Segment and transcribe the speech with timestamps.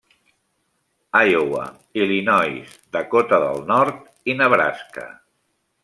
[1.19, 1.65] Iowa,
[2.03, 2.65] Illinois,
[2.97, 5.07] Dakota del Nord i Nebraska.